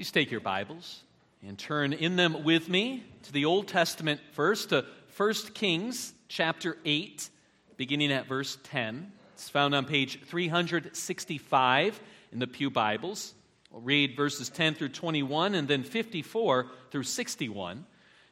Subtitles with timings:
[0.00, 1.02] Please take your Bibles
[1.46, 6.78] and turn in them with me to the Old Testament first, to 1 Kings chapter
[6.86, 7.28] 8,
[7.76, 9.12] beginning at verse 10.
[9.34, 12.00] It's found on page 365
[12.32, 13.34] in the Pew Bibles.
[13.70, 17.84] We'll read verses 10 through 21 and then 54 through 61.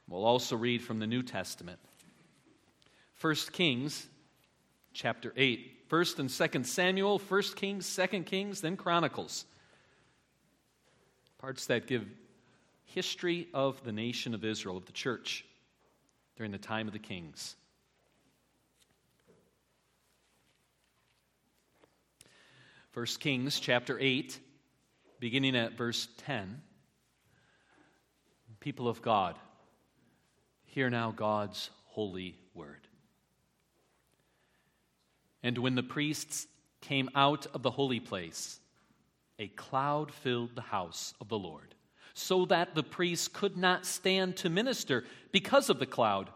[0.09, 1.81] We'll also read from the New Testament.
[3.21, 4.07] 1 Kings
[4.95, 5.91] chapter 8.
[5.91, 9.45] 1st and 2nd Samuel, 1st Kings, 2nd Kings, then Chronicles.
[11.39, 12.05] Parts that give
[12.85, 15.45] history of the nation of Israel, of the church,
[16.37, 17.55] during the time of the kings.
[22.91, 24.41] First Kings chapter 8,
[25.21, 26.61] beginning at verse 10.
[28.59, 29.37] People of God,
[30.65, 32.89] hear now God's holy word.
[35.45, 36.49] And when the priests
[36.81, 38.59] came out of the holy place,
[39.39, 41.75] a cloud filled the house of the Lord,
[42.15, 46.31] so that the priests could not stand to minister because of the cloud,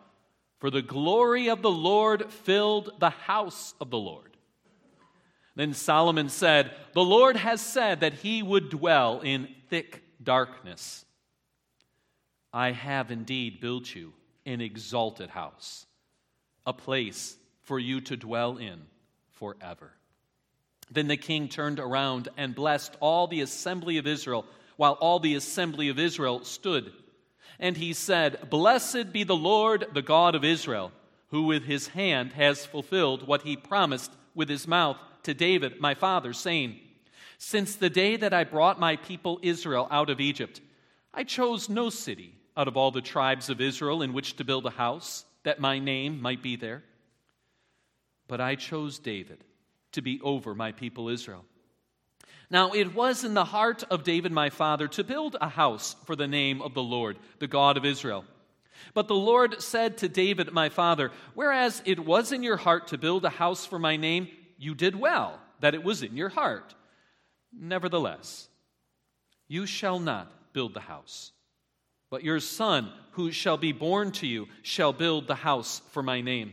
[0.58, 4.36] for the glory of the Lord filled the house of the Lord.
[5.54, 11.04] Then Solomon said, The Lord has said that he would dwell in thick darkness.
[12.52, 14.12] I have indeed built you
[14.46, 15.86] an exalted house,
[16.66, 18.82] a place for you to dwell in
[19.32, 19.92] forever.
[20.92, 24.44] Then the king turned around and blessed all the assembly of Israel,
[24.76, 26.92] while all the assembly of Israel stood.
[27.58, 30.92] And he said, Blessed be the Lord, the God of Israel,
[31.28, 35.94] who with his hand has fulfilled what he promised with his mouth to David, my
[35.94, 36.78] father, saying,
[37.38, 40.60] Since the day that I brought my people Israel out of Egypt,
[41.14, 44.66] I chose no city out of all the tribes of Israel in which to build
[44.66, 46.82] a house, that my name might be there.
[48.28, 49.42] But I chose David
[49.92, 51.44] to be over my people Israel.
[52.50, 56.14] Now, it was in the heart of David my father to build a house for
[56.14, 58.26] the name of the Lord, the God of Israel.
[58.94, 62.98] But the Lord said to David my father, Whereas it was in your heart to
[62.98, 66.74] build a house for my name, you did well that it was in your heart.
[67.52, 68.48] Nevertheless,
[69.48, 71.32] you shall not build the house,
[72.10, 76.20] but your son, who shall be born to you, shall build the house for my
[76.20, 76.52] name.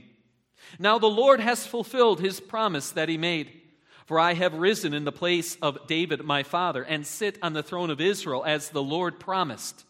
[0.78, 3.52] Now the Lord has fulfilled his promise that he made.
[4.06, 7.62] For I have risen in the place of David my father, and sit on the
[7.62, 9.86] throne of Israel as the Lord promised.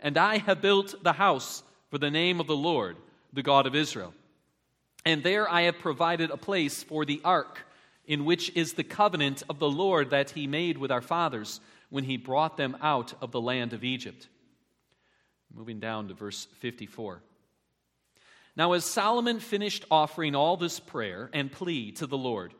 [0.00, 2.96] And I have built the house for the name of the Lord,
[3.32, 4.14] the God of Israel.
[5.04, 7.60] And there I have provided a place for the ark,
[8.04, 12.02] in which is the covenant of the Lord that he made with our fathers when
[12.02, 14.26] he brought them out of the land of Egypt.
[15.54, 17.22] Moving down to verse 54.
[18.56, 22.52] Now, as Solomon finished offering all this prayer and plea to the Lord,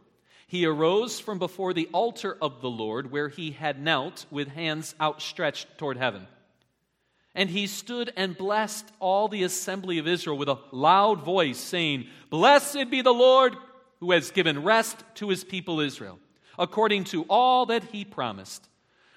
[0.46, 4.94] he arose from before the altar of the Lord where he had knelt with hands
[5.00, 6.26] outstretched toward heaven.
[7.34, 12.06] And he stood and blessed all the assembly of Israel with a loud voice, saying,
[12.28, 13.56] Blessed be the Lord
[14.00, 16.18] who has given rest to his people Israel,
[16.58, 18.68] according to all that he promised.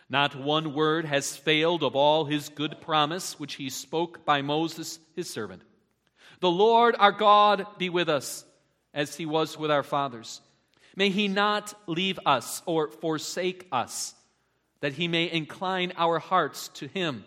[0.09, 4.99] Not one word has failed of all his good promise which he spoke by Moses
[5.15, 5.63] his servant.
[6.43, 8.43] The Lord our God be with us
[8.93, 10.41] as he was with our fathers.
[10.93, 14.13] May he not leave us or forsake us,
[14.81, 17.23] that he may incline our hearts to him,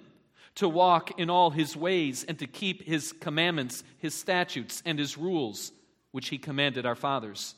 [0.56, 5.16] to walk in all his ways, and to keep his commandments, his statutes, and his
[5.16, 5.72] rules,
[6.12, 7.54] which he commanded our fathers.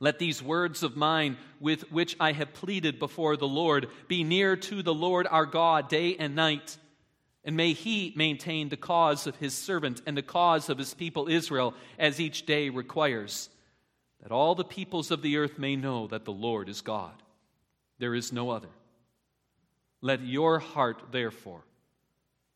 [0.00, 4.56] Let these words of mine, with which I have pleaded before the Lord, be near
[4.56, 6.78] to the Lord our God day and night
[7.46, 11.28] and may he maintain the cause of his servant and the cause of his people
[11.28, 13.48] Israel as each day requires,
[14.20, 17.14] that all the peoples of the earth may know that the Lord is God.
[17.98, 18.68] There is no other.
[20.00, 21.62] Let your heart, therefore,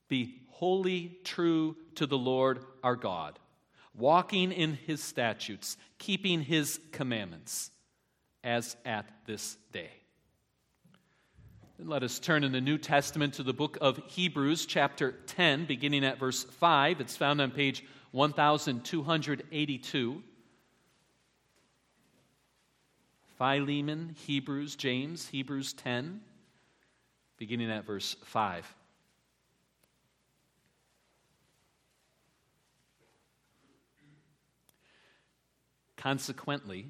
[0.09, 3.39] be wholly true to the Lord our God,
[3.95, 7.71] walking in his statutes, keeping his commandments,
[8.43, 10.00] as at this day.
[11.81, 15.65] Then let us turn in the New Testament to the book of Hebrews, chapter 10,
[15.65, 17.01] beginning at verse 5.
[17.01, 20.22] It's found on page 1282.
[23.39, 26.21] Philemon, Hebrews, James, Hebrews 10,
[27.39, 28.75] beginning at verse 5.
[35.97, 36.89] Consequently,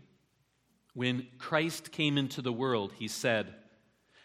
[0.94, 3.54] when Christ came into the world, he said,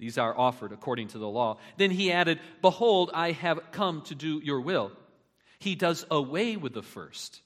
[0.00, 1.58] these are offered according to the law.
[1.76, 4.92] Then he added, Behold, I have come to do your will.
[5.58, 7.42] He does away with the first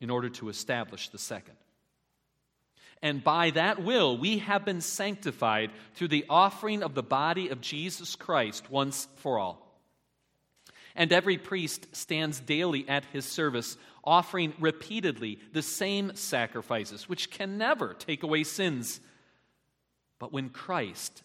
[0.00, 1.56] in order to establish the second.
[3.02, 7.60] And by that will, we have been sanctified through the offering of the body of
[7.60, 9.60] Jesus Christ once for all.
[10.94, 17.58] And every priest stands daily at his service, offering repeatedly the same sacrifices, which can
[17.58, 19.00] never take away sins.
[20.20, 21.24] But when Christ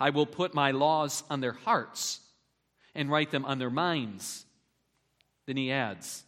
[0.00, 2.20] I will put my laws on their hearts
[2.94, 4.44] and write them on their minds.
[5.46, 6.24] Then he adds,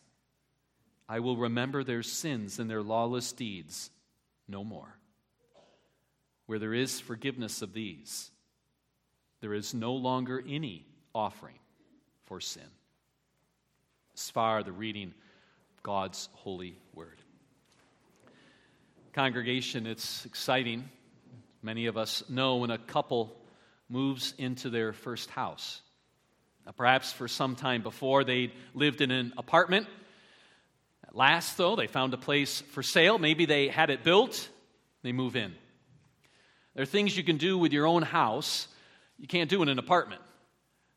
[1.09, 3.91] I will remember their sins and their lawless deeds
[4.47, 4.99] no more.
[6.47, 8.31] Where there is forgiveness of these,
[9.41, 11.59] there is no longer any offering
[12.25, 12.63] for sin.
[14.15, 15.15] As far the reading
[15.83, 17.21] God's holy word.
[19.13, 20.89] Congregation, it's exciting.
[21.63, 23.35] Many of us know when a couple
[23.89, 25.81] moves into their first house.
[26.67, 29.87] Now, perhaps for some time before, they lived in an apartment
[31.09, 33.19] at last, though, they found a place for sale.
[33.19, 34.49] Maybe they had it built,
[35.03, 35.55] they move in.
[36.75, 38.69] There are things you can do with your own house
[39.19, 40.21] you can't do in an apartment.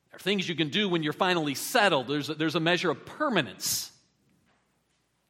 [0.10, 2.08] There are things you can do when you're finally settled.
[2.08, 3.90] There's a, there's a measure of permanence.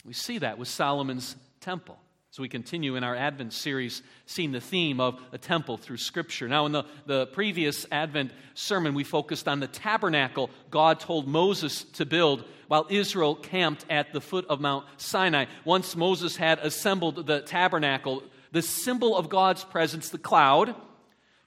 [0.04, 1.98] We see that with Solomon's temple.
[2.34, 6.48] As we continue in our Advent series, seeing the theme of a temple through Scripture.
[6.48, 11.84] Now, in the, the previous Advent sermon, we focused on the tabernacle God told Moses
[11.84, 15.48] to build while Israel camped at the foot of Mount Sinai.
[15.66, 18.24] Once Moses had assembled the tabernacle,
[18.54, 20.74] the symbol of God's presence, the cloud,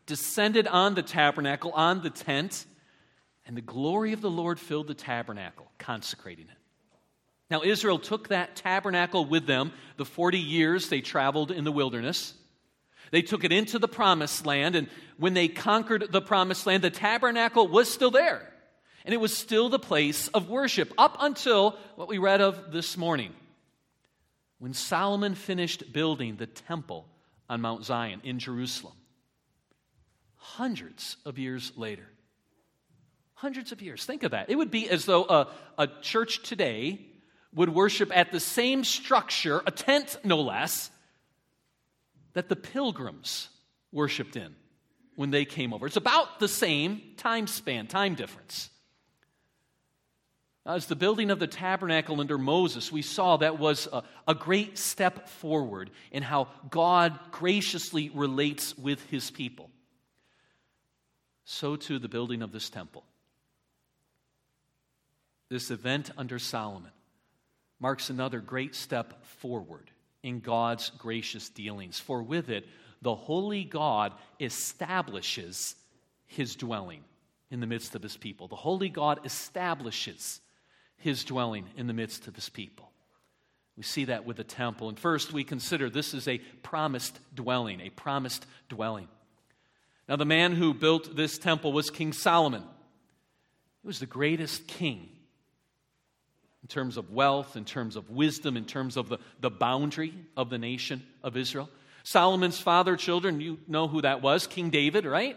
[0.04, 2.66] descended on the tabernacle, on the tent,
[3.46, 6.58] and the glory of the Lord filled the tabernacle, consecrating it.
[7.50, 12.34] Now, Israel took that tabernacle with them the 40 years they traveled in the wilderness.
[13.10, 14.88] They took it into the promised land, and
[15.18, 18.50] when they conquered the promised land, the tabernacle was still there.
[19.04, 22.96] And it was still the place of worship up until what we read of this
[22.96, 23.34] morning.
[24.58, 27.06] When Solomon finished building the temple
[27.50, 28.94] on Mount Zion in Jerusalem,
[30.36, 32.06] hundreds of years later.
[33.34, 34.04] Hundreds of years.
[34.04, 34.48] Think of that.
[34.48, 37.04] It would be as though a, a church today
[37.54, 40.90] would worship at the same structure, a tent no less,
[42.32, 43.48] that the pilgrims
[43.92, 44.54] worshiped in
[45.16, 45.86] when they came over.
[45.86, 48.70] It's about the same time span, time difference.
[50.66, 54.78] As the building of the tabernacle under Moses, we saw that was a, a, great
[54.78, 59.70] step forward in how God graciously relates with his people.
[61.44, 63.04] So, too, the building of this temple.
[65.50, 66.90] This event under Solomon
[67.84, 69.90] marks another great step forward
[70.22, 72.66] in God's gracious dealings, for with it,
[73.02, 75.74] the holy God establishes
[76.24, 77.04] his dwelling
[77.50, 78.48] in the midst of his people.
[78.48, 80.40] The holy God establishes
[80.96, 82.90] his dwelling in the midst of his people.
[83.76, 84.88] We see that with the temple.
[84.88, 89.08] And first, we consider this is a promised dwelling, a promised dwelling.
[90.08, 92.62] Now, the man who built this temple was King Solomon.
[93.82, 95.10] He was the greatest king
[96.64, 100.48] in terms of wealth, in terms of wisdom, in terms of the, the boundary of
[100.48, 101.68] the nation of Israel.
[102.04, 105.36] Solomon's father, children, you know who that was King David, right?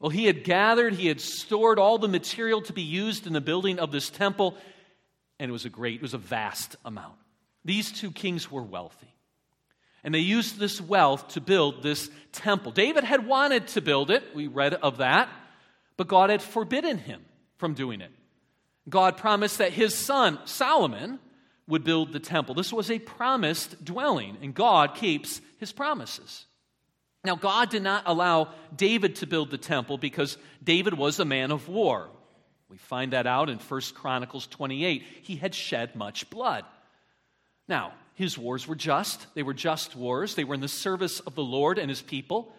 [0.00, 3.40] Well, he had gathered, he had stored all the material to be used in the
[3.40, 4.56] building of this temple,
[5.38, 7.14] and it was a great, it was a vast amount.
[7.64, 9.14] These two kings were wealthy.
[10.02, 12.72] And they used this wealth to build this temple.
[12.72, 15.28] David had wanted to build it, we read of that,
[15.96, 17.22] but God had forbidden him
[17.58, 18.10] from doing it.
[18.88, 21.18] God promised that his son, Solomon,
[21.66, 22.54] would build the temple.
[22.54, 26.46] This was a promised dwelling, and God keeps his promises.
[27.24, 31.52] Now, God did not allow David to build the temple because David was a man
[31.52, 32.10] of war.
[32.68, 35.04] We find that out in 1 Chronicles 28.
[35.22, 36.64] He had shed much blood.
[37.68, 39.26] Now, his wars were just.
[39.34, 40.34] They were just wars.
[40.34, 42.52] They were in the service of the Lord and his people.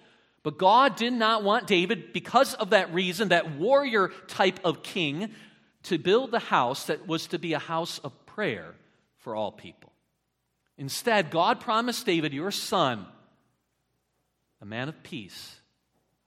[0.43, 5.31] But God did not want David, because of that reason, that warrior type of king,
[5.83, 8.75] to build the house that was to be a house of prayer
[9.17, 9.91] for all people.
[10.77, 13.05] Instead, God promised David, your son,
[14.61, 15.55] a man of peace.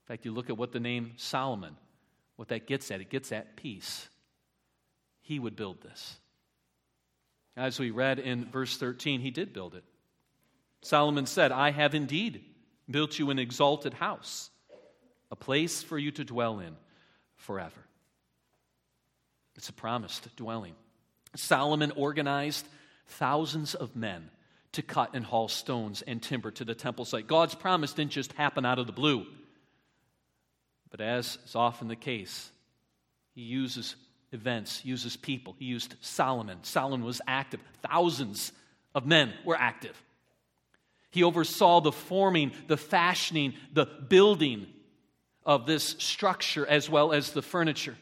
[0.05, 1.77] In fact, you look at what the name Solomon,
[2.37, 4.09] what that gets at, it gets at peace.
[5.21, 6.17] He would build this.
[7.57, 9.85] As we read in verse 13, he did build it.
[10.83, 12.45] Solomon said, I have indeed
[12.89, 14.51] built you an exalted house,
[15.31, 16.77] a place for you to dwell in
[17.37, 17.87] forever.
[19.57, 20.75] It's a promised dwelling.
[21.35, 22.67] Solomon organized
[23.07, 24.31] thousands of men
[24.73, 27.27] to cut and haul stones and timber to the temple site.
[27.27, 29.27] God's promise didn't just happen out of the blue.
[30.91, 32.51] But as is often the case,
[33.35, 33.97] he uses
[34.33, 35.57] events, uses people.
[35.59, 36.59] He used Solomon.
[36.63, 37.61] Solomon was active.
[37.83, 38.53] Thousands
[38.95, 40.01] of men were active.
[41.11, 44.67] He oversaw the forming, the fashioning, the building
[45.45, 47.97] of this structure as well as the furniture.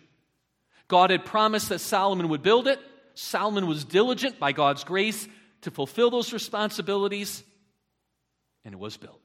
[0.89, 2.79] God had promised that Solomon would build it.
[3.15, 5.27] Solomon was diligent by God's grace
[5.63, 7.43] to fulfill those responsibilities,
[8.65, 9.21] and it was built.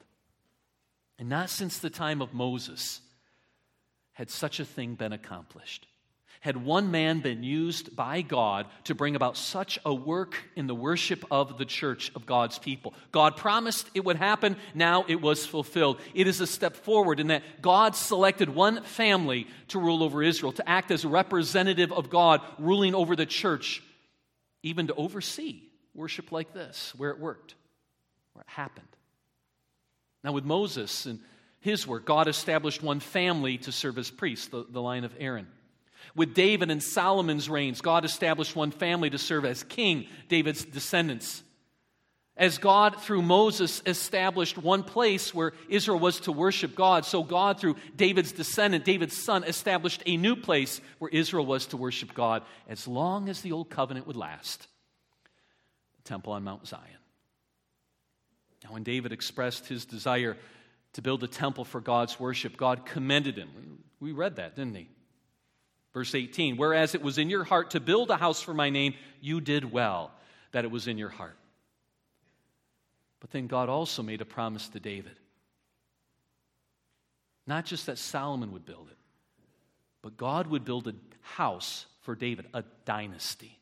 [1.17, 3.01] And not since the time of Moses
[4.13, 5.85] had such a thing been accomplished.
[6.41, 10.75] Had one man been used by God to bring about such a work in the
[10.75, 12.93] worship of the church of God's people?
[13.11, 15.99] God promised it would happen, now it was fulfilled.
[16.13, 20.53] It is a step forward in that God selected one family to rule over Israel,
[20.53, 23.83] to act as a representative of God ruling over the church,
[24.63, 27.55] even to oversee worship like this, where it worked,
[28.31, 28.87] where it happened.
[30.23, 31.19] Now, with Moses and
[31.59, 35.47] his work, God established one family to serve as priests, the, the line of Aaron.
[36.15, 41.43] With David and Solomon's reigns, God established one family to serve as king, David's descendants.
[42.39, 47.59] As God, through Moses, established one place where Israel was to worship God, so God,
[47.59, 52.43] through David's descendant, David's son, established a new place where Israel was to worship God
[52.69, 54.67] as long as the old covenant would last
[55.97, 56.83] the temple on Mount Zion.
[58.63, 60.37] Now, when David expressed his desire
[60.93, 63.49] to build a temple for God's worship, God commended him.
[63.99, 64.87] We read that, didn't he?
[65.93, 68.93] Verse 18, whereas it was in your heart to build a house for my name,
[69.21, 70.11] you did well
[70.51, 71.37] that it was in your heart.
[73.19, 75.17] But then God also made a promise to David.
[77.47, 78.97] Not just that Solomon would build it,
[80.01, 83.57] but God would build a house for David, a dynasty.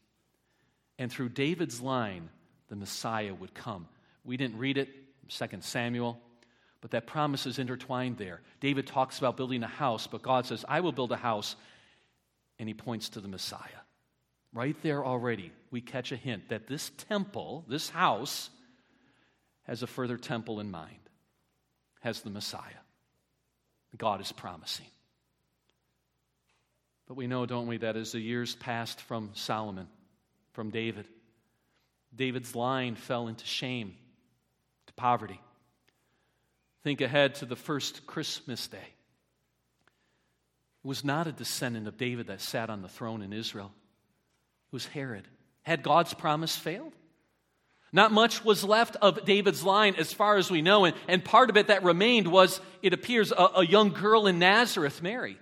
[0.99, 2.29] And through David's line,
[2.67, 3.87] the Messiah would come.
[4.25, 4.89] We didn't read it,
[5.29, 6.19] 2 Samuel,
[6.81, 8.41] but that promise is intertwined there.
[8.59, 11.55] David talks about building a house, but God says, I will build a house
[12.59, 13.61] and he points to the Messiah.
[14.53, 18.49] Right there already, we catch a hint that this temple, this house,
[19.63, 20.97] has a further temple in mind,
[22.01, 22.61] has the Messiah.
[23.97, 24.85] God is promising.
[27.07, 29.87] But we know, don't we, that as the years passed from Solomon,
[30.53, 31.07] from David,
[32.15, 33.95] David's line fell into shame,
[34.87, 35.39] to poverty.
[36.83, 38.93] Think ahead to the first Christmas day
[40.87, 43.73] was not a descendant of David that sat on the throne in Israel.
[44.71, 45.27] It was Herod.
[45.63, 46.93] Had God's promise failed?
[47.91, 51.49] Not much was left of David's line as far as we know, and, and part
[51.49, 55.37] of it that remained was, it appears, a, a young girl in Nazareth, Mary.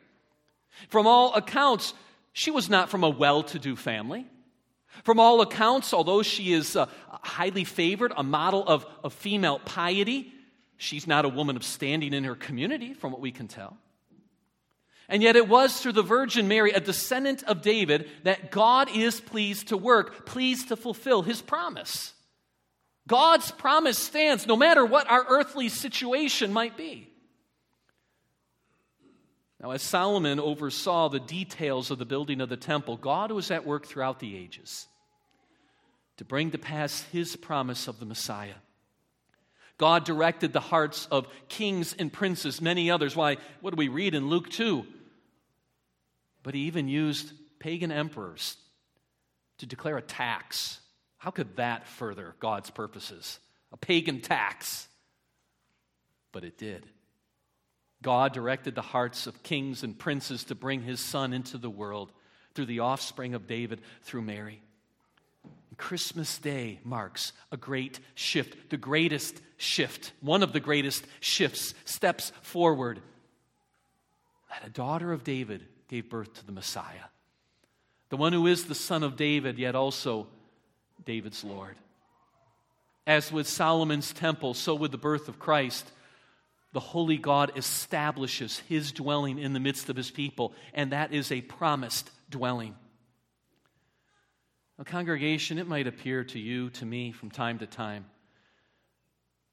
[0.89, 1.93] From all accounts,
[2.33, 4.25] she was not from a well to do family.
[5.03, 6.87] From all accounts, although she is uh,
[7.21, 10.33] highly favored, a model of, of female piety,
[10.77, 13.77] she's not a woman of standing in her community, from what we can tell.
[15.07, 19.21] And yet it was through the Virgin Mary, a descendant of David, that God is
[19.21, 22.13] pleased to work, pleased to fulfill his promise.
[23.07, 27.09] God's promise stands no matter what our earthly situation might be.
[29.61, 33.65] Now, as Solomon oversaw the details of the building of the temple, God was at
[33.65, 34.87] work throughout the ages
[36.17, 38.55] to bring to pass his promise of the Messiah.
[39.77, 43.15] God directed the hearts of kings and princes, many others.
[43.15, 44.85] Why, what do we read in Luke 2?
[46.45, 48.55] But he even used pagan emperors
[49.57, 50.79] to declare a tax.
[51.17, 53.39] How could that further God's purposes?
[53.71, 54.87] A pagan tax.
[56.31, 56.85] But it did.
[58.03, 62.11] God directed the hearts of kings and princes to bring his son into the world
[62.53, 64.61] through the offspring of David, through Mary.
[65.77, 72.31] Christmas Day marks a great shift, the greatest shift, one of the greatest shifts, steps
[72.43, 73.01] forward.
[74.51, 77.09] That a daughter of David gave birth to the Messiah,
[78.09, 80.27] the one who is the son of David, yet also
[81.05, 81.75] David's Lord.
[83.07, 85.91] As with Solomon's temple, so with the birth of Christ,
[86.73, 91.31] the holy God establishes his dwelling in the midst of his people, and that is
[91.31, 92.75] a promised dwelling.
[94.77, 98.05] Now, congregation, it might appear to you, to me, from time to time,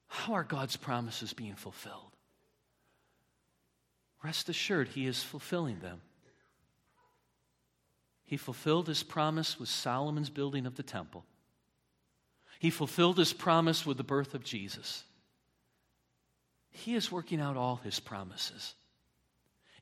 [0.09, 2.11] how are God's promises being fulfilled?
[4.23, 6.01] Rest assured, He is fulfilling them.
[8.33, 11.27] He fulfilled His promise with Solomon's building of the temple.
[12.61, 15.05] He fulfilled His promise with the birth of Jesus.
[16.71, 18.73] He is working out all His promises.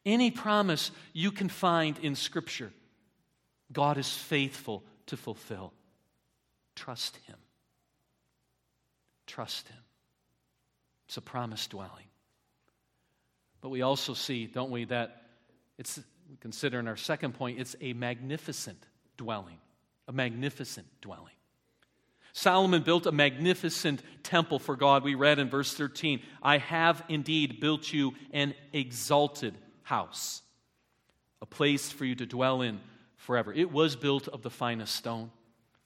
[0.04, 2.72] Any promise you can find in Scripture,
[3.72, 5.72] God is faithful to fulfill.
[6.74, 7.36] Trust Him.
[9.28, 9.78] Trust Him.
[11.06, 12.08] It's a promise dwelling.
[13.60, 15.22] But we also see, don't we, that
[15.78, 19.58] it's, we consider in our second point, it's a magnificent dwelling.
[20.06, 21.34] A magnificent dwelling.
[22.32, 25.02] Solomon built a magnificent temple for God.
[25.02, 30.42] We read in verse 13, I have indeed built you an exalted house,
[31.42, 32.80] a place for you to dwell in
[33.16, 33.52] forever.
[33.52, 35.32] It was built of the finest stone,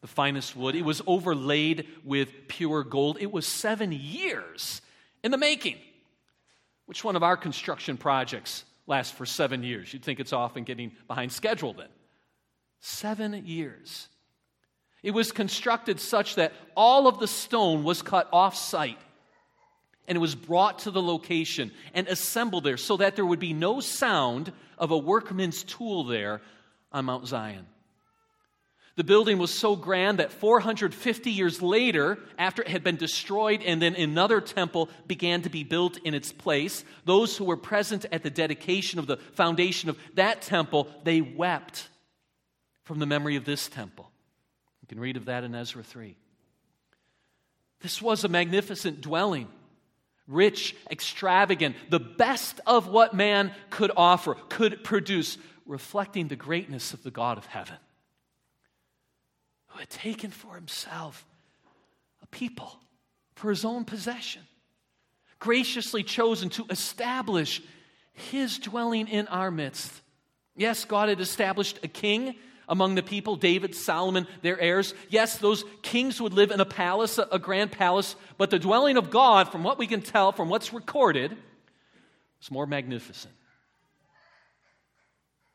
[0.02, 0.74] the finest wood.
[0.74, 3.16] It was overlaid with pure gold.
[3.18, 4.82] It was seven years
[5.22, 5.78] in the making.
[6.84, 9.92] Which one of our construction projects lasts for seven years?
[9.92, 11.88] You'd think it's often getting behind schedule then.
[12.80, 14.08] Seven years.
[15.02, 18.98] It was constructed such that all of the stone was cut off site
[20.06, 23.52] and it was brought to the location and assembled there so that there would be
[23.52, 26.42] no sound of a workman's tool there
[26.92, 27.66] on Mount Zion.
[28.96, 33.82] The building was so grand that 450 years later, after it had been destroyed and
[33.82, 38.22] then another temple began to be built in its place, those who were present at
[38.22, 41.88] the dedication of the foundation of that temple, they wept
[42.84, 44.08] from the memory of this temple.
[44.82, 46.16] You can read of that in Ezra 3.
[47.80, 49.48] This was a magnificent dwelling,
[50.28, 55.36] rich, extravagant, the best of what man could offer, could produce,
[55.66, 57.76] reflecting the greatness of the God of heaven
[59.74, 61.26] who had taken for himself
[62.22, 62.78] a people
[63.34, 64.42] for his own possession,
[65.40, 67.60] graciously chosen to establish
[68.12, 69.92] his dwelling in our midst.
[70.56, 72.36] Yes, God had established a king
[72.68, 74.94] among the people David, Solomon, their heirs.
[75.08, 79.10] Yes, those kings would live in a palace, a grand palace, but the dwelling of
[79.10, 81.36] God, from what we can tell, from what's recorded,
[82.38, 83.34] was more magnificent.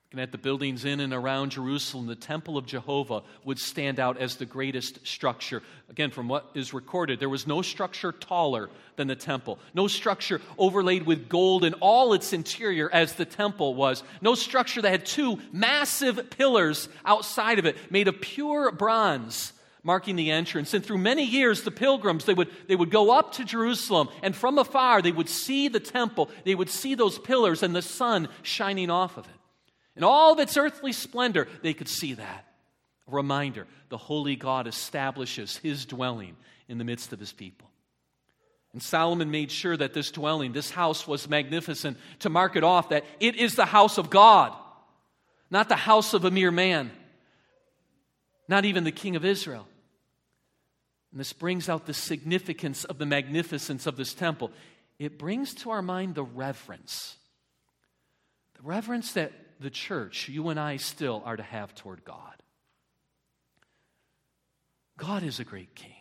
[0.09, 4.17] Looking at the buildings in and around Jerusalem, the Temple of Jehovah would stand out
[4.17, 5.61] as the greatest structure.
[5.87, 10.41] Again, from what is recorded, there was no structure taller than the temple, no structure
[10.57, 15.05] overlaid with gold in all its interior as the temple was, no structure that had
[15.05, 20.73] two massive pillars outside of it made of pure bronze marking the entrance.
[20.73, 24.35] And through many years, the pilgrims, they would, they would go up to Jerusalem, and
[24.35, 26.31] from afar, they would see the temple.
[26.45, 29.38] They would see those pillars and the sun shining off of it.
[29.95, 32.45] In all of its earthly splendor, they could see that.
[33.07, 36.35] A reminder the holy God establishes his dwelling
[36.67, 37.69] in the midst of his people.
[38.71, 42.89] And Solomon made sure that this dwelling, this house, was magnificent to mark it off
[42.89, 44.53] that it is the house of God,
[45.49, 46.91] not the house of a mere man,
[48.47, 49.67] not even the king of Israel.
[51.11, 54.51] And this brings out the significance of the magnificence of this temple.
[54.99, 57.15] It brings to our mind the reverence.
[58.55, 62.35] The reverence that the church, you and I still are to have toward God.
[64.97, 65.93] God is a great king.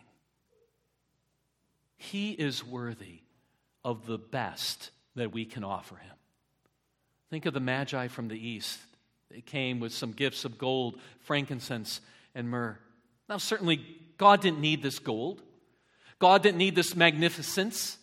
[1.97, 3.19] He is worthy
[3.83, 6.15] of the best that we can offer him.
[7.29, 8.79] Think of the Magi from the east.
[9.29, 12.01] They came with some gifts of gold, frankincense,
[12.33, 12.77] and myrrh.
[13.27, 13.85] Now, certainly,
[14.17, 15.41] God didn't need this gold.
[16.17, 17.97] God didn't need this magnificence.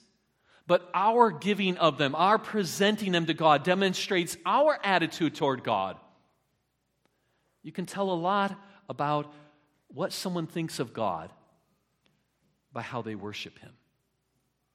[0.67, 5.97] But our giving of them, our presenting them to God, demonstrates our attitude toward God.
[7.63, 9.33] You can tell a lot about
[9.89, 11.31] what someone thinks of God
[12.73, 13.73] by how they worship Him.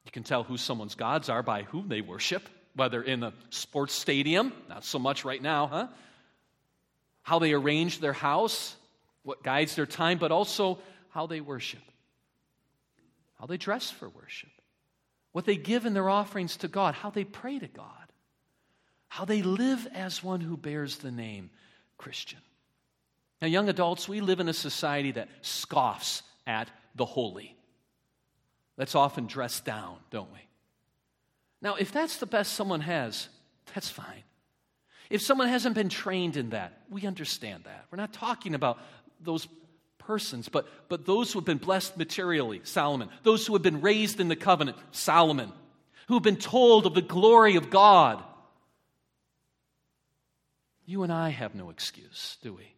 [0.04, 3.92] You can tell who someone's gods are by whom they worship, whether in a sports
[3.92, 5.88] stadium, not so much right now, huh?
[7.22, 8.74] How they arrange their house,
[9.22, 10.78] what guides their time, but also
[11.10, 11.82] how they worship,
[13.38, 14.50] how they dress for worship
[15.32, 17.86] what they give in their offerings to God, how they pray to God,
[19.08, 21.50] how they live as one who bears the name
[21.98, 22.40] Christian.
[23.40, 27.56] Now, young adults, we live in a society that scoffs at the holy.
[28.76, 30.38] That's often dressed down, don't we?
[31.60, 33.28] Now, if that's the best someone has,
[33.74, 34.24] that's fine.
[35.10, 37.86] If someone hasn't been trained in that, we understand that.
[37.90, 38.78] We're not talking about
[39.20, 39.46] those
[40.06, 43.08] persons, but, but those who have been blessed materially, Solomon.
[43.22, 45.52] Those who have been raised in the covenant, Solomon.
[46.08, 48.22] Who have been told of the glory of God.
[50.84, 52.74] You and I have no excuse, do we?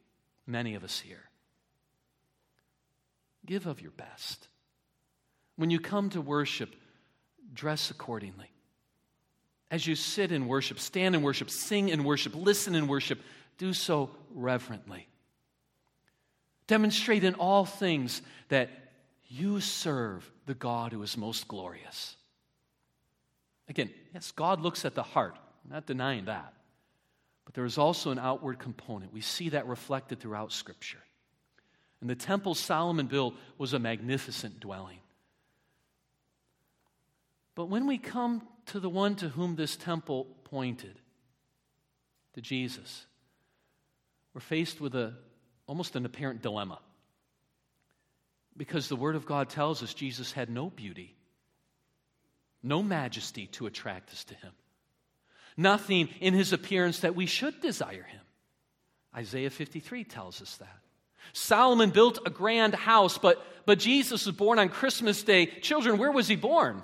[0.46, 1.22] Many of us here.
[3.46, 4.48] Give of your best.
[5.56, 6.74] When you come to worship,
[7.52, 8.50] dress accordingly.
[9.70, 13.20] As you sit in worship, stand in worship, sing in worship, listen in worship,
[13.58, 15.08] do so reverently.
[16.66, 18.70] Demonstrate in all things that
[19.28, 22.16] you serve the God who is most glorious.
[23.68, 25.36] Again, yes, God looks at the heart.
[25.64, 26.54] I'm not denying that.
[27.44, 29.12] But there is also an outward component.
[29.12, 31.02] We see that reflected throughout Scripture.
[32.00, 34.98] And the temple Solomon built was a magnificent dwelling.
[37.54, 40.98] But when we come to the one to whom this temple pointed,
[42.34, 43.06] to Jesus,
[44.32, 45.14] we're faced with a,
[45.66, 46.78] almost an apparent dilemma.
[48.56, 51.14] Because the Word of God tells us Jesus had no beauty,
[52.62, 54.52] no majesty to attract us to Him,
[55.56, 58.20] nothing in His appearance that we should desire Him.
[59.16, 60.78] Isaiah 53 tells us that.
[61.32, 65.46] Solomon built a grand house, but, but Jesus was born on Christmas Day.
[65.46, 66.82] Children, where was he born?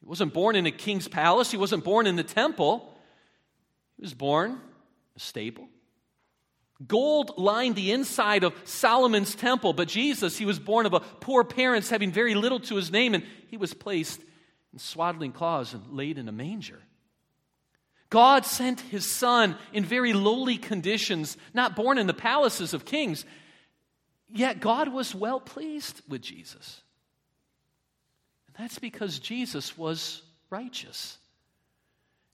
[0.00, 2.88] He wasn't born in a king's palace, he wasn't born in the temple.
[3.96, 4.58] He was born in
[5.16, 5.68] a stable.
[6.86, 11.44] Gold lined the inside of Solomon's temple, but Jesus, he was born of a poor
[11.44, 14.20] parents having very little to his name, and he was placed
[14.72, 16.80] in swaddling cloths and laid in a manger.
[18.10, 23.24] God sent his son in very lowly conditions, not born in the palaces of kings.
[24.28, 26.82] Yet God was well pleased with Jesus.
[28.48, 31.16] And that's because Jesus was righteous.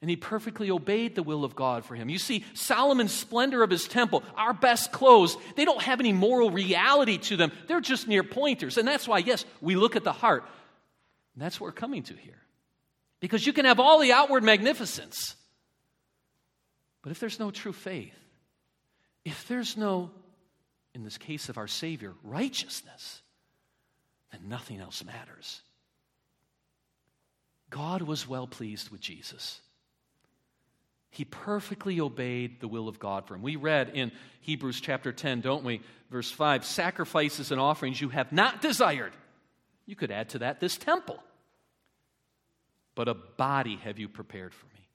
[0.00, 2.08] And he perfectly obeyed the will of God for him.
[2.08, 6.50] You see, Solomon's splendor of his temple, our best clothes, they don't have any moral
[6.50, 7.50] reality to them.
[7.66, 8.78] They're just mere pointers.
[8.78, 10.44] And that's why, yes, we look at the heart.
[11.34, 12.40] And that's what we're coming to here.
[13.20, 15.34] Because you can have all the outward magnificence,
[17.02, 18.14] but if there's no true faith,
[19.24, 20.12] if there's no
[20.98, 23.22] in this case of our Savior, righteousness,
[24.32, 25.62] then nothing else matters.
[27.70, 29.60] God was well pleased with Jesus.
[31.10, 33.42] He perfectly obeyed the will of God for him.
[33.42, 35.80] We read in Hebrews chapter 10, don't we?
[36.10, 39.12] Verse 5 sacrifices and offerings you have not desired.
[39.86, 41.22] You could add to that this temple.
[42.94, 44.88] But a body have you prepared for me.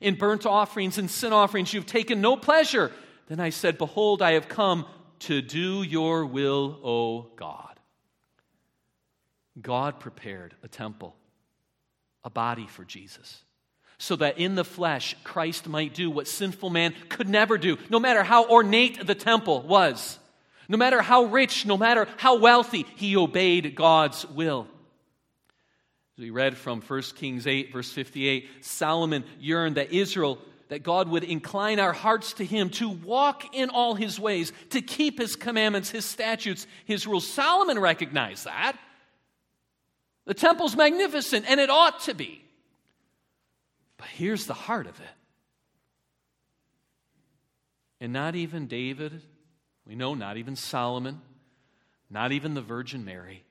[0.00, 2.90] In burnt offerings and sin offerings you've taken no pleasure.
[3.26, 4.86] Then I said, Behold, I have come
[5.20, 7.78] to do your will, O God.
[9.60, 11.14] God prepared a temple,
[12.24, 13.44] a body for Jesus,
[14.00, 18.00] so that in the flesh Christ might do what sinful man could never do, no
[18.00, 20.18] matter how ornate the temple was,
[20.70, 24.66] no matter how rich, no matter how wealthy, he obeyed God's will.
[26.16, 31.08] As we read from 1 Kings 8, verse 58, Solomon yearned that Israel that God
[31.08, 35.34] would incline our hearts to Him, to walk in all His ways, to keep His
[35.36, 37.28] commandments, His statutes, His rules.
[37.28, 38.78] Solomon recognized that.
[40.26, 42.44] The temple's magnificent, and it ought to be.
[44.00, 45.06] But here's the heart of it.
[48.00, 49.20] And not even David,
[49.86, 51.20] we know not even Solomon,
[52.08, 53.44] not even the Virgin Mary,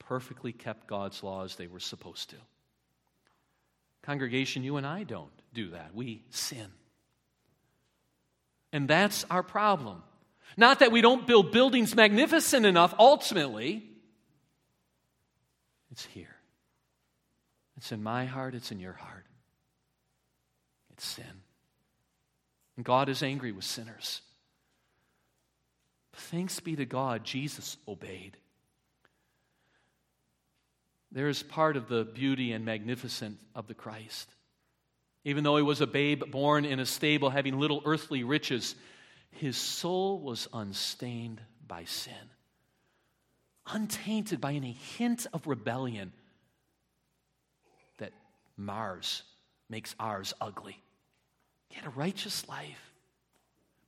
[0.00, 2.36] perfectly kept God's laws they were supposed to.
[4.02, 5.94] Congregation, you and I don't do that.
[5.94, 6.66] We sin.
[8.72, 10.02] And that's our problem.
[10.56, 13.84] Not that we don't build buildings magnificent enough, ultimately.
[15.92, 16.35] It's here.
[17.76, 19.24] It's in my heart, it's in your heart.
[20.92, 21.24] It's sin.
[22.76, 24.22] And God is angry with sinners.
[26.12, 28.36] But thanks be to God, Jesus obeyed.
[31.12, 34.28] There is part of the beauty and magnificence of the Christ.
[35.24, 38.74] Even though he was a babe born in a stable having little earthly riches,
[39.30, 42.14] his soul was unstained by sin,
[43.66, 46.12] untainted by any hint of rebellion
[48.56, 49.22] mars,
[49.68, 50.80] makes ours ugly.
[51.72, 52.92] Had a righteous life,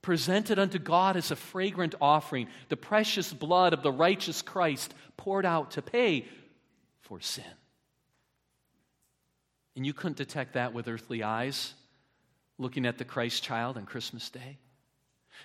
[0.01, 5.45] presented unto God as a fragrant offering, the precious blood of the righteous Christ poured
[5.45, 6.25] out to pay
[7.01, 7.43] for sin.
[9.75, 11.73] And you couldn't detect that with earthly eyes,
[12.57, 14.57] looking at the Christ child on Christmas Day.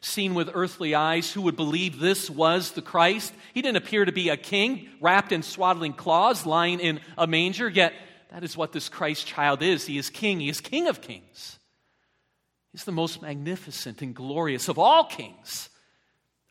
[0.01, 3.33] Seen with earthly eyes, who would believe this was the Christ?
[3.55, 7.69] He didn't appear to be a king wrapped in swaddling cloths, lying in a manger,
[7.69, 7.95] yet
[8.35, 9.87] that is what this Christ child is.
[9.87, 11.61] He is king, he is king of kings.
[12.73, 15.71] He's the most magnificent and glorious of all kings.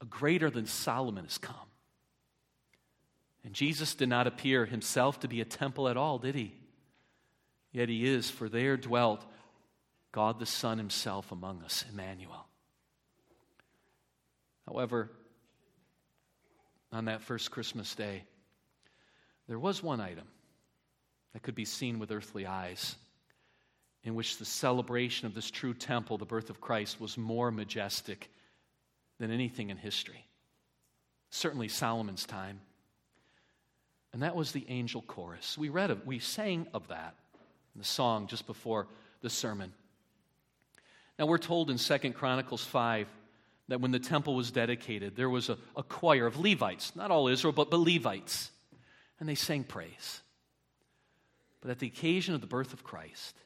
[0.02, 1.56] A greater than Solomon has come.
[3.43, 6.54] And Jesus did not appear himself to be a temple at all, did he?
[7.74, 9.22] Yet he is, for there dwelt
[10.13, 12.48] God the Son himself among us, Emmanuel.
[14.65, 15.12] However,
[16.93, 18.24] on that first Christmas day,
[19.50, 20.28] there was one item
[21.34, 22.96] that could be seen with earthly eyes
[24.04, 28.30] in which the celebration of this true temple, the birth of Christ, was more majestic
[29.19, 30.26] than anything in history.
[31.30, 32.60] Certainly Solomon's time.
[34.12, 35.58] And that was the angel chorus.
[35.58, 37.15] We read of, we sang of that
[37.74, 38.88] in the song just before
[39.22, 39.74] the sermon.
[41.17, 43.08] Now we're told in Second Chronicles 5
[43.69, 47.28] that when the temple was dedicated, there was a, a choir of Levites, not all
[47.28, 48.52] Israel, but, but Levites,
[49.19, 50.22] and they sang praise.
[51.63, 53.38] But at the occasion of the birth of Christ,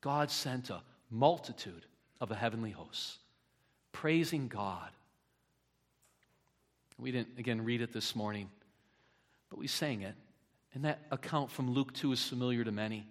[0.00, 1.86] God sent a multitude
[2.20, 3.18] of the heavenly hosts
[3.92, 4.90] praising God.
[6.98, 8.50] We didn't, again, read it this morning,
[9.50, 10.16] but we sang it.
[10.74, 13.06] And that account from Luke 2 is familiar to many.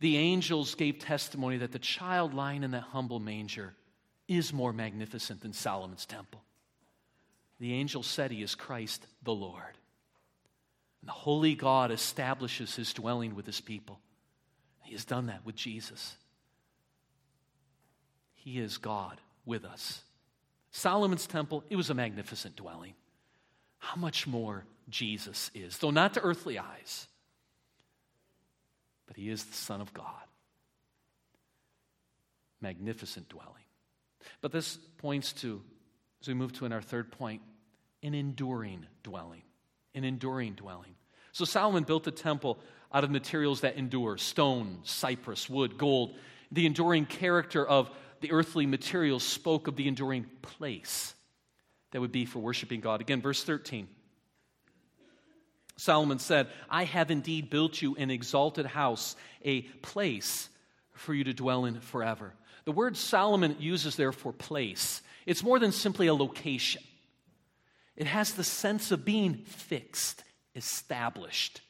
[0.00, 3.74] The angels gave testimony that the child lying in that humble manger
[4.28, 6.42] is more magnificent than Solomon's temple.
[7.60, 9.76] The angel said he is Christ the Lord.
[11.00, 14.00] And the holy God establishes his dwelling with his people.
[14.82, 16.16] He has done that with Jesus.
[18.34, 20.02] He is God with us.
[20.70, 22.94] Solomon's temple, it was a magnificent dwelling.
[23.78, 27.06] How much more Jesus is, though not to earthly eyes,
[29.06, 30.04] but he is the Son of God.
[32.60, 33.54] Magnificent dwelling.
[34.40, 35.62] But this points to,
[36.20, 37.42] as we move to in our third point,
[38.02, 39.42] an enduring dwelling.
[39.98, 40.94] An enduring dwelling.
[41.32, 42.60] So Solomon built the temple
[42.94, 46.14] out of materials that endure stone, cypress, wood, gold.
[46.52, 51.14] The enduring character of the earthly materials spoke of the enduring place
[51.90, 53.00] that would be for worshiping God.
[53.00, 53.88] Again, verse 13.
[55.76, 60.48] Solomon said, I have indeed built you an exalted house, a place
[60.92, 62.34] for you to dwell in forever.
[62.66, 66.84] The word Solomon uses there for place, it's more than simply a location.
[67.98, 70.22] It has the sense of being fixed,
[70.54, 71.60] established.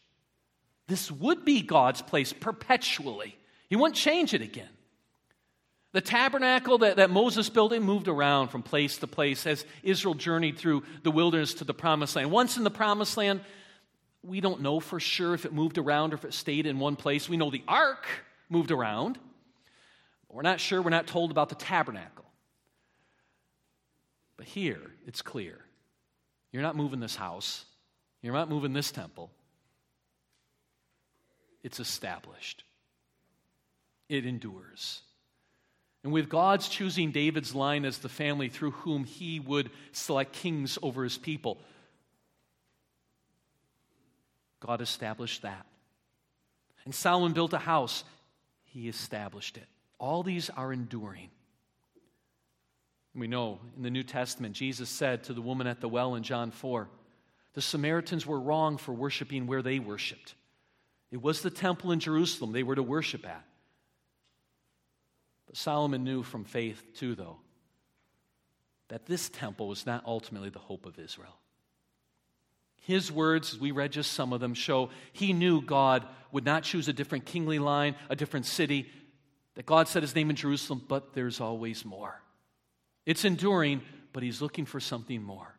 [0.87, 3.35] This would be God's place perpetually.
[3.71, 4.69] He wouldn't change it again.
[5.93, 10.13] The tabernacle that, that Moses built, it moved around from place to place as Israel
[10.13, 12.31] journeyed through the wilderness to the promised land.
[12.31, 13.41] Once in the promised land,
[14.23, 16.97] we don't know for sure if it moved around or if it stayed in one
[16.97, 17.27] place.
[17.27, 18.07] We know the ark
[18.51, 19.19] moved around.
[20.29, 22.27] We're not sure, we're not told about the tabernacle.
[24.37, 25.65] But here, it's clear.
[26.53, 27.65] You're not moving this house,
[28.23, 29.31] you're not moving this temple
[31.63, 32.65] it's established,
[34.09, 35.03] it endures.
[36.05, 40.79] And with God's choosing David's line as the family through whom he would select kings
[40.83, 41.59] over his people,
[44.61, 45.67] God established that.
[46.85, 48.05] And Solomon built a house,
[48.65, 49.67] he established it.
[49.99, 51.31] All these are enduring.
[53.19, 56.23] We know in the New Testament, Jesus said to the woman at the well in
[56.23, 56.89] John 4
[57.55, 60.37] the Samaritans were wrong for worshiping where they worshiped.
[61.11, 63.45] It was the temple in Jerusalem they were to worship at.
[65.47, 67.39] But Solomon knew from faith, too, though,
[68.89, 71.37] that this temple was not ultimately the hope of Israel.
[72.83, 76.87] His words, we read just some of them, show he knew God would not choose
[76.87, 78.89] a different kingly line, a different city,
[79.55, 82.23] that God set his name in Jerusalem, but there's always more.
[83.09, 83.81] It's enduring,
[84.13, 85.53] but he's looking for something more.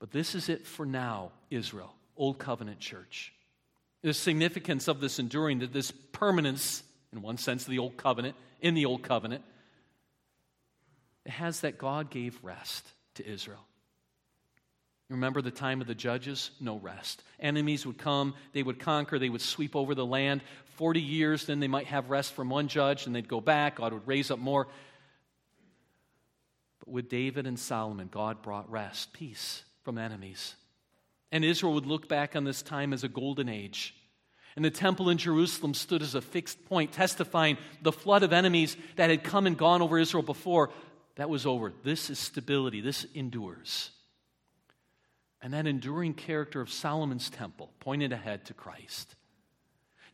[0.00, 3.32] But this is it for now, Israel, Old Covenant Church
[4.06, 8.74] the significance of this enduring, that this permanence, in one sense, the Old Covenant, in
[8.74, 9.42] the Old Covenant,
[11.24, 13.64] it has that God gave rest to Israel.
[15.08, 16.52] Remember the time of the judges?
[16.60, 17.22] No rest.
[17.40, 20.40] Enemies would come, they would conquer, they would sweep over the land.
[20.76, 23.76] 40 years, then they might have rest from one judge, and they'd go back.
[23.76, 24.68] God would raise up more.
[26.86, 30.54] But with David and Solomon, God brought rest, peace from enemies.
[31.30, 33.94] And Israel would look back on this time as a golden age.
[34.54, 38.76] And the temple in Jerusalem stood as a fixed point, testifying the flood of enemies
[38.96, 40.70] that had come and gone over Israel before.
[41.16, 41.72] That was over.
[41.82, 42.80] This is stability.
[42.80, 43.90] This endures.
[45.42, 49.14] And that enduring character of Solomon's temple pointed ahead to Christ.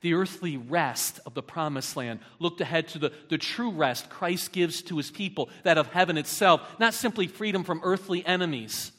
[0.03, 4.53] The earthly rest of the promised land looked ahead to the, the true rest Christ
[4.53, 8.93] gives to his people, that of heaven itself, not simply freedom from earthly enemies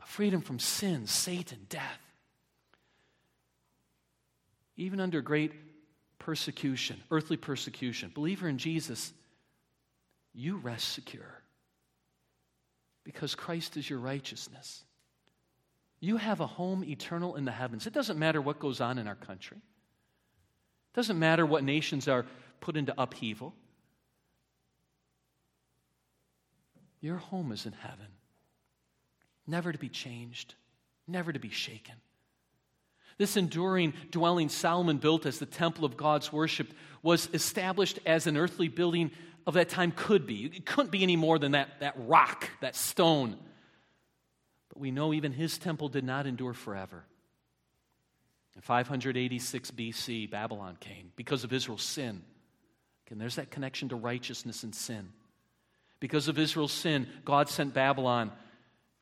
[0.00, 2.00] but freedom from sin, Satan, death.
[4.78, 5.52] Even under great
[6.18, 9.12] persecution, earthly persecution, believer in Jesus,
[10.32, 11.42] you rest secure
[13.04, 14.84] because Christ is your righteousness.
[16.00, 17.86] You have a home eternal in the heavens.
[17.86, 19.58] It doesn't matter what goes on in our country.
[20.92, 22.26] It doesn't matter what nations are
[22.60, 23.54] put into upheaval.
[27.00, 28.06] Your home is in heaven,
[29.46, 30.54] never to be changed,
[31.06, 31.94] never to be shaken.
[33.16, 36.72] This enduring dwelling Solomon built as the temple of God's worship
[37.02, 39.10] was established as an earthly building
[39.46, 40.46] of that time could be.
[40.46, 43.36] It couldn't be any more than that, that rock, that stone.
[44.68, 47.04] But we know even his temple did not endure forever.
[48.56, 52.22] In 586 BC, Babylon came because of Israel's sin.
[53.06, 55.08] Again, there's that connection to righteousness and sin.
[56.00, 58.32] Because of Israel's sin, God sent Babylon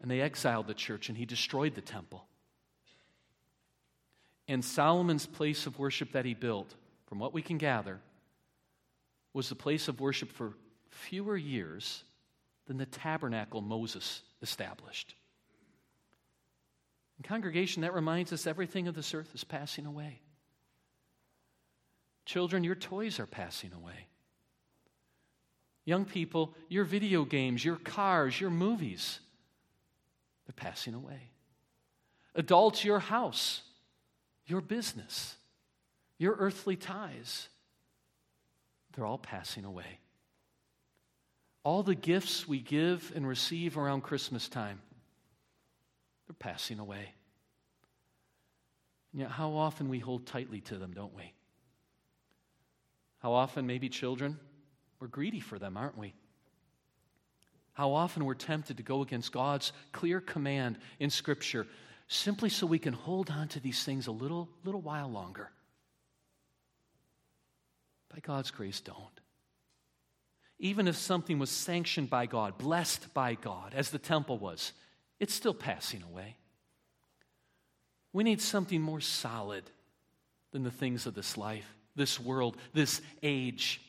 [0.00, 2.24] and they exiled the church and he destroyed the temple.
[4.46, 6.74] And Solomon's place of worship that he built,
[7.06, 8.00] from what we can gather,
[9.34, 10.54] was the place of worship for
[10.90, 12.02] fewer years
[12.66, 15.14] than the tabernacle Moses established.
[17.18, 20.20] In congregation, that reminds us everything of this earth is passing away.
[22.24, 24.06] Children, your toys are passing away.
[25.84, 29.20] Young people, your video games, your cars, your movies,
[30.46, 31.30] they're passing away.
[32.34, 33.62] Adults, your house,
[34.46, 35.36] your business,
[36.18, 37.48] your earthly ties,
[38.94, 39.98] they're all passing away.
[41.64, 44.80] All the gifts we give and receive around Christmas time,
[46.28, 47.14] they're passing away.
[49.12, 51.32] Yet, how often we hold tightly to them, don't we?
[53.20, 54.38] How often, maybe children,
[55.00, 56.14] we're greedy for them, aren't we?
[57.72, 61.66] How often we're tempted to go against God's clear command in Scripture
[62.08, 65.50] simply so we can hold on to these things a little, little while longer.
[68.12, 68.96] By God's grace, don't.
[70.58, 74.72] Even if something was sanctioned by God, blessed by God, as the temple was,
[75.20, 76.36] it's still passing away.
[78.12, 79.64] We need something more solid
[80.52, 83.80] than the things of this life, this world, this age.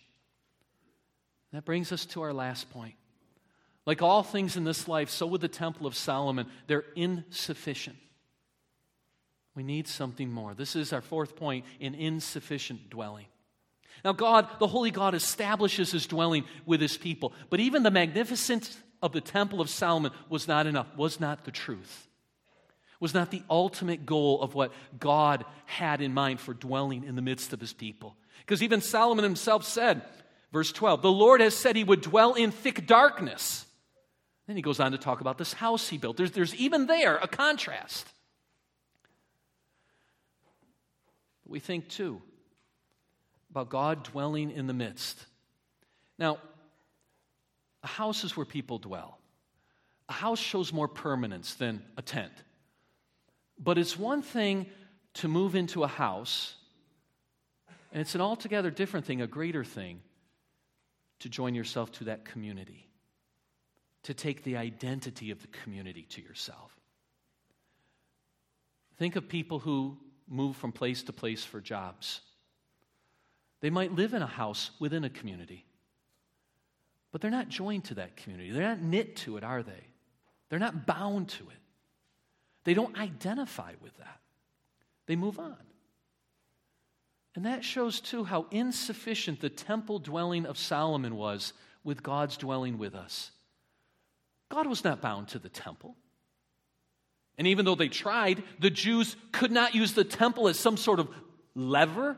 [1.54, 2.96] That brings us to our last point.
[3.86, 7.96] Like all things in this life, so with the Temple of Solomon, they're insufficient.
[9.56, 10.54] We need something more.
[10.54, 13.26] This is our fourth point an insufficient dwelling.
[14.06, 18.78] Now, God, the Holy God, establishes his dwelling with his people, but even the magnificence
[19.02, 22.08] of the Temple of Solomon was not enough, was not the truth,
[23.00, 27.22] was not the ultimate goal of what God had in mind for dwelling in the
[27.22, 28.16] midst of his people.
[28.40, 30.02] Because even Solomon himself said,
[30.52, 33.66] Verse 12 The Lord has said he would dwell in thick darkness.
[34.48, 36.18] Then he goes on to talk about this house he built.
[36.18, 38.08] There's, there's even there a contrast.
[41.46, 42.22] We think too
[43.52, 45.24] about God dwelling in the midst.
[46.18, 46.38] Now,
[47.84, 49.20] a house is where people dwell.
[50.08, 52.34] A house shows more permanence than a tent.
[53.58, 54.65] But it's one thing
[55.15, 56.56] to move into a house,
[57.92, 60.02] and it's an altogether different thing, a greater thing,
[61.20, 62.88] to join yourself to that community,
[64.04, 66.76] to take the identity of the community to yourself.
[68.98, 72.22] Think of people who move from place to place for jobs.
[73.62, 75.65] They might live in a house within a community,
[77.12, 78.52] but they're not joined to that community.
[78.52, 79.88] They're not knit to it, are they?
[80.50, 81.58] They're not bound to it.
[82.63, 84.19] They don't identify with that.
[85.08, 85.58] They move on.
[87.36, 92.78] And that shows, too, how insufficient the temple dwelling of Solomon was with God's dwelling
[92.78, 93.32] with us.
[94.50, 95.95] God was not bound to the temple.
[97.38, 101.00] And even though they tried, the Jews could not use the temple as some sort
[101.00, 101.08] of
[101.56, 102.17] lever,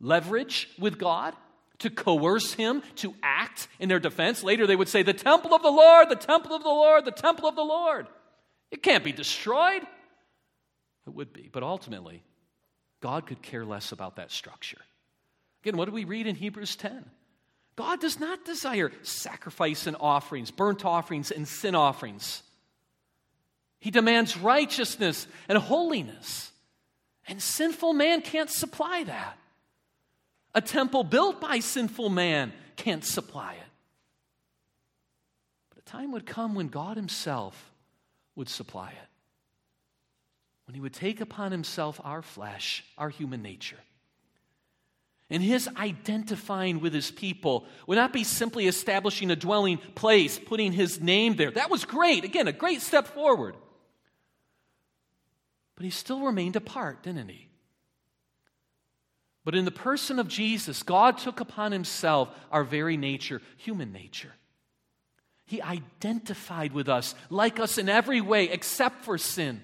[0.00, 1.34] leverage with God
[1.78, 4.42] to coerce him to act in their defense.
[4.42, 7.10] Later they would say, The temple of the Lord, the temple of the Lord, the
[7.10, 8.06] temple of the Lord.
[8.70, 9.82] It can't be destroyed.
[11.06, 11.48] It would be.
[11.52, 12.22] But ultimately,
[13.00, 14.78] God could care less about that structure.
[15.62, 17.04] Again, what do we read in Hebrews 10?
[17.76, 22.42] God does not desire sacrifice and offerings, burnt offerings and sin offerings.
[23.78, 26.52] He demands righteousness and holiness.
[27.26, 29.38] And sinful man can't supply that.
[30.54, 33.70] A temple built by sinful man can't supply it.
[35.70, 37.72] But a time would come when God Himself
[38.34, 39.08] would supply it
[40.72, 43.76] when he would take upon himself our flesh, our human nature.
[45.28, 50.72] And his identifying with his people would not be simply establishing a dwelling place, putting
[50.72, 51.50] his name there.
[51.50, 52.24] That was great.
[52.24, 53.54] Again, a great step forward.
[55.74, 57.48] But he still remained apart, didn't he?
[59.44, 64.32] But in the person of Jesus, God took upon himself our very nature, human nature.
[65.46, 69.60] He identified with us, like us in every way except for sin.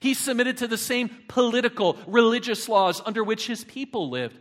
[0.00, 4.38] He submitted to the same political, religious laws under which his people lived.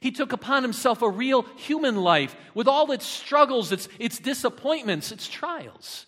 [0.00, 5.12] He took upon himself a real human life with all its struggles, its, its disappointments,
[5.12, 6.06] its trials.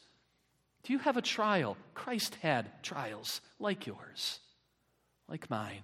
[0.84, 1.76] Do you have a trial?
[1.94, 4.40] Christ had trials like yours,
[5.28, 5.82] like mine.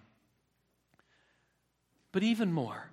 [2.12, 2.90] But even more,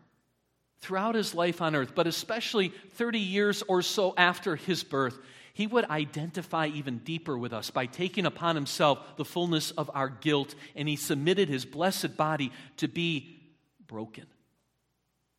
[0.79, 5.17] throughout his life on earth, but especially 30 years or so after his birth,
[5.53, 10.09] he would identify even deeper with us by taking upon himself the fullness of our
[10.09, 13.39] guilt, and he submitted his blessed body to be
[13.87, 14.25] broken,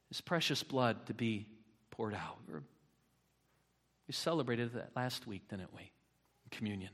[0.09, 1.47] his precious blood to be
[1.91, 2.39] poured out.
[4.07, 5.91] We celebrated that last week, didn't we?
[6.51, 6.91] Communion.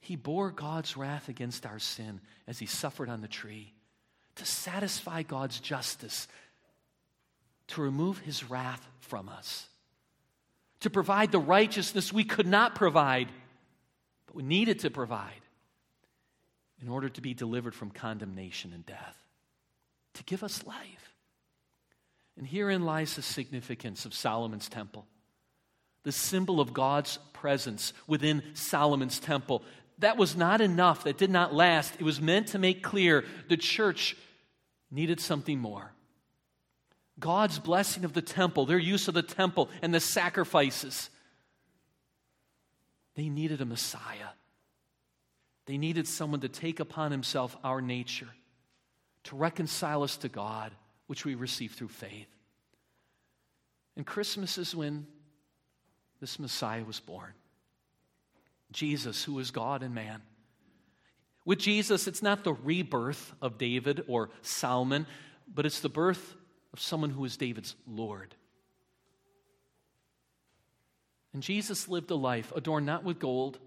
[0.00, 3.72] He bore God's wrath against our sin as he suffered on the tree
[4.36, 6.28] to satisfy God's justice,
[7.68, 9.68] to remove his wrath from us
[10.80, 13.28] to provide the righteousness we could not provide,
[14.26, 15.32] but we needed to provide
[16.82, 19.16] in order to be delivered from condemnation and death,
[20.14, 21.14] to give us life.
[22.36, 25.06] And herein lies the significance of Solomon's temple.
[26.02, 29.64] The symbol of God's presence within Solomon's temple.
[29.98, 31.94] That was not enough, that did not last.
[31.98, 34.16] It was meant to make clear the church
[34.90, 35.92] needed something more.
[37.18, 41.08] God's blessing of the temple, their use of the temple and the sacrifices.
[43.14, 44.28] They needed a Messiah.
[45.64, 48.28] They needed someone to take upon himself our nature,
[49.24, 50.72] to reconcile us to God,
[51.06, 52.28] which we receive through faith.
[53.96, 55.06] And Christmas is when
[56.20, 57.32] this Messiah was born
[58.72, 60.22] Jesus, who is God and man.
[61.44, 65.06] With Jesus, it's not the rebirth of David or Solomon,
[65.52, 66.34] but it's the birth
[66.72, 68.34] of someone who is David's Lord.
[71.32, 73.58] And Jesus lived a life adorned not with gold,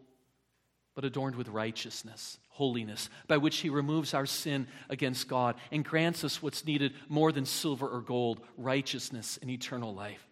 [0.95, 6.23] but adorned with righteousness, holiness, by which he removes our sin against God and grants
[6.25, 10.27] us what's needed more than silver or gold righteousness and eternal life.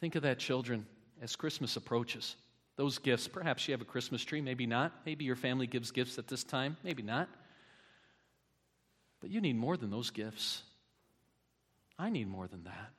[0.00, 0.86] Think of that, children,
[1.20, 2.36] as Christmas approaches.
[2.82, 4.90] Those gifts, perhaps you have a Christmas tree, maybe not.
[5.06, 7.28] Maybe your family gives gifts at this time, maybe not.
[9.20, 10.64] But you need more than those gifts.
[11.96, 12.90] I need more than that.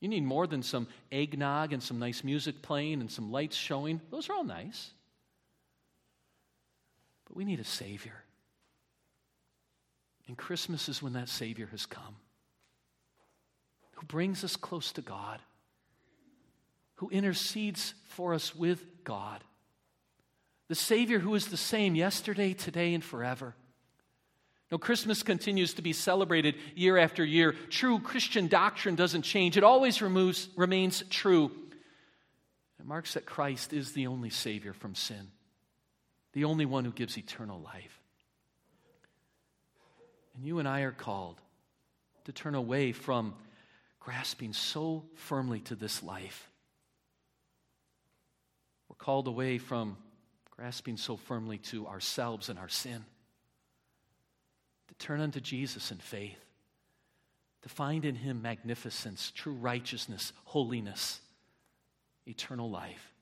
[0.00, 4.00] You need more than some eggnog and some nice music playing and some lights showing.
[4.10, 4.90] Those are all nice.
[7.28, 8.24] But we need a Savior.
[10.26, 12.16] And Christmas is when that Savior has come,
[13.92, 15.38] who brings us close to God,
[16.98, 19.42] who intercedes for us with God.
[20.68, 23.54] The Savior who is the same yesterday, today, and forever.
[24.70, 27.54] No, Christmas continues to be celebrated year after year.
[27.70, 31.50] True Christian doctrine doesn't change, it always removes, remains true.
[32.78, 35.28] It marks that Christ is the only Savior from sin,
[36.32, 38.00] the only one who gives eternal life.
[40.36, 41.40] And you and I are called
[42.24, 43.34] to turn away from
[44.00, 46.48] grasping so firmly to this life.
[48.88, 49.96] We're called away from
[50.50, 53.04] grasping so firmly to ourselves and our sin
[54.88, 56.44] to turn unto Jesus in faith,
[57.62, 61.20] to find in him magnificence, true righteousness, holiness,
[62.26, 63.14] eternal life.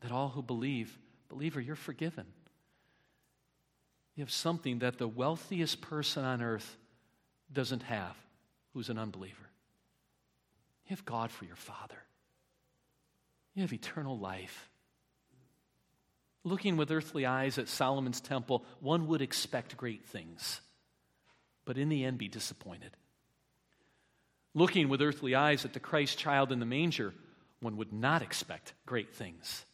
[0.00, 0.96] That all who believe,
[1.28, 2.26] believer, you're forgiven.
[4.14, 6.76] You have something that the wealthiest person on earth
[7.52, 8.16] doesn't have,
[8.74, 9.34] who's an unbeliever.
[10.86, 11.98] You have God for your Father.
[13.58, 14.70] You have eternal life.
[16.44, 20.60] Looking with earthly eyes at Solomon's temple, one would expect great things,
[21.64, 22.92] but in the end be disappointed.
[24.54, 27.12] Looking with earthly eyes at the Christ child in the manger,
[27.58, 29.64] one would not expect great things.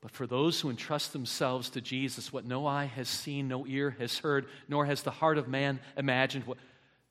[0.00, 3.96] But for those who entrust themselves to Jesus, what no eye has seen, no ear
[3.98, 6.58] has heard, nor has the heart of man imagined, what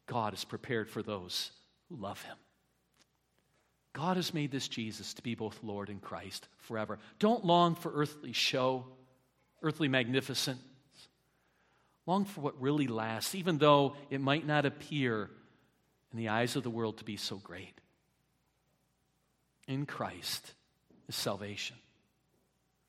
[0.07, 1.51] God has prepared for those
[1.89, 2.37] who love him.
[3.99, 6.99] God has made this Jesus to be both Lord and Christ forever.
[7.19, 8.85] Don't long for earthly show,
[9.61, 10.61] earthly magnificence.
[12.05, 15.29] Long for what really lasts, even though it might not appear
[16.13, 17.81] in the eyes of the world to be so great.
[19.67, 20.53] In Christ
[21.09, 21.75] is salvation,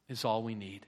[0.08, 0.86] is all we need.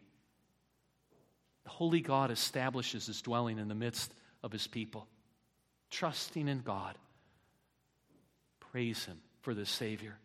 [1.64, 4.14] The Holy God establishes his dwelling in the midst
[4.44, 5.08] of his people.
[5.90, 6.96] Trusting in God,
[8.60, 10.16] praise him for the Savior.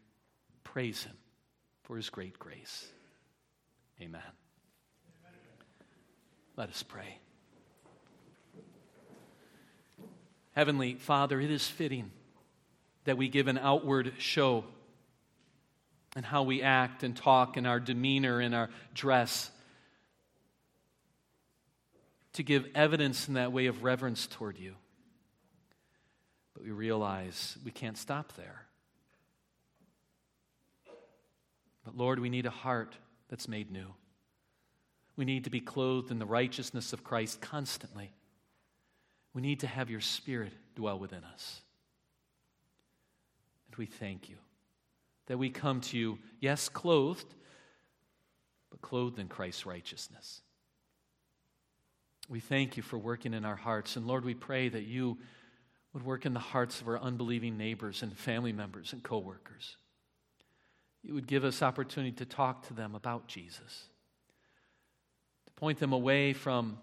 [0.64, 1.16] Praise Him
[1.84, 2.88] for His great grace.
[4.02, 4.22] Amen.
[6.56, 7.20] Let us pray.
[10.54, 12.12] Heavenly Father, it is fitting
[13.04, 14.64] that we give an outward show
[16.16, 19.52] and how we act and talk and our demeanor and our dress
[22.34, 24.74] to give evidence in that way of reverence toward you.
[26.54, 28.67] But we realize we can't stop there.
[31.88, 32.98] But Lord, we need a heart
[33.30, 33.88] that's made new.
[35.16, 38.12] We need to be clothed in the righteousness of Christ constantly.
[39.34, 41.62] We need to have your Spirit dwell within us.
[43.70, 44.36] And we thank you
[45.28, 47.34] that we come to you, yes, clothed,
[48.70, 50.42] but clothed in Christ's righteousness.
[52.28, 53.96] We thank you for working in our hearts.
[53.96, 55.20] And Lord, we pray that you
[55.94, 59.78] would work in the hearts of our unbelieving neighbors and family members and coworkers.
[61.08, 63.86] You would give us opportunity to talk to them about Jesus,
[65.46, 66.78] to point them away from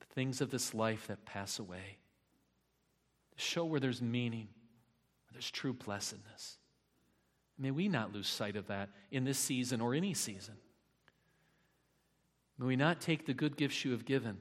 [0.00, 1.98] the things of this life that pass away,
[3.36, 6.58] to show where there's meaning, where there's true blessedness.
[7.56, 10.54] May we not lose sight of that in this season or any season.
[12.58, 14.36] May we not take the good gifts you have given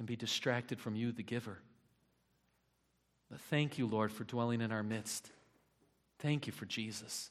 [0.00, 1.60] and be distracted from you, the giver.
[3.30, 5.30] But thank you, Lord, for dwelling in our midst.
[6.18, 7.30] Thank you for Jesus.